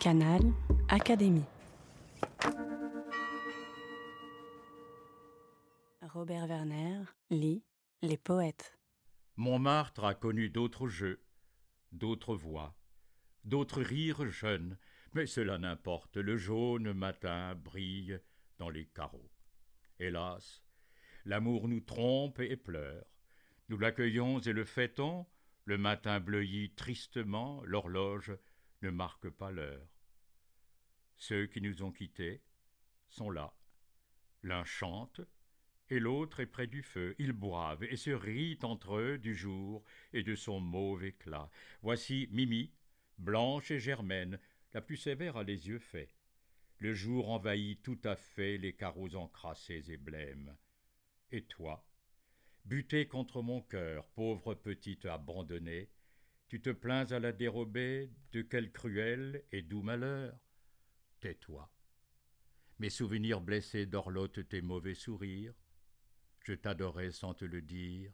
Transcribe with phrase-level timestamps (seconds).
[0.00, 0.40] Canal
[0.88, 1.44] Académie.
[6.00, 7.62] Robert Werner lit
[8.00, 8.78] Les poètes.
[9.36, 11.22] Montmartre a connu d'autres jeux,
[11.92, 12.74] d'autres voix,
[13.44, 14.78] d'autres rires jeunes,
[15.12, 18.18] mais cela n'importe, le jaune matin brille
[18.56, 19.30] dans les carreaux.
[19.98, 20.62] Hélas,
[21.26, 23.04] l'amour nous trompe et pleure.
[23.68, 25.26] Nous l'accueillons et le fêtons,
[25.66, 28.32] le matin bleuit tristement, l'horloge
[28.82, 29.88] ne marque pas l'heure.
[31.16, 32.42] Ceux qui nous ont quittés
[33.08, 33.54] sont là.
[34.42, 35.20] L'un chante,
[35.90, 37.14] et l'autre est près du feu.
[37.18, 41.50] Ils boivent et se rient entre eux du jour et de son mauve éclat.
[41.82, 42.72] Voici Mimi,
[43.18, 44.38] blanche et germaine,
[44.72, 46.14] la plus sévère a les yeux faits.
[46.78, 50.56] Le jour envahit tout à fait les carreaux encrassés et blêmes.
[51.32, 51.84] Et toi,
[52.64, 55.90] buté contre mon cœur, pauvre petite abandonnée,
[56.50, 60.36] tu te plains à la dérobée de quel cruel et doux malheur?
[61.20, 61.70] Tais-toi.
[62.80, 65.54] Mes souvenirs blessés dorlotent tes mauvais sourires.
[66.42, 68.12] Je t'adorais sans te le dire,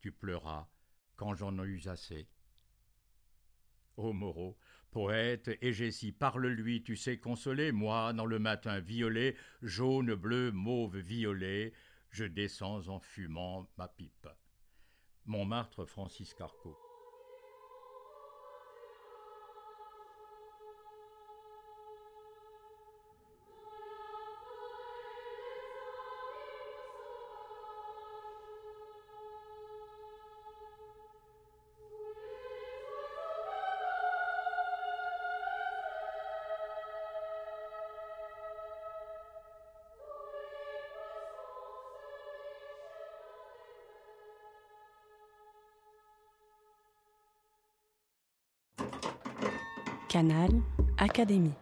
[0.00, 0.68] tu pleuras
[1.14, 2.28] quand j'en eus assez.
[3.96, 4.58] Ô Moreau,
[4.90, 5.56] poète,
[5.92, 11.72] si parle-lui, tu sais consoler, moi, dans le matin violet, jaune, bleu, mauve, violet,
[12.10, 14.26] je descends en fumant ma pipe.
[15.24, 16.85] Montmartre, Francis Carco.
[50.16, 50.48] Canal
[50.96, 51.52] Académie.